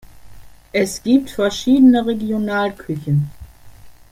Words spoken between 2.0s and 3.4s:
Regionalküchen.